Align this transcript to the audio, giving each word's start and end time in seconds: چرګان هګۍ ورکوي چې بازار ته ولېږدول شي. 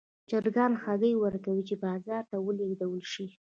چرګان 0.29 0.71
هګۍ 0.83 1.13
ورکوي 1.17 1.63
چې 1.69 1.75
بازار 1.85 2.23
ته 2.31 2.37
ولېږدول 2.45 3.01
شي. 3.13 3.27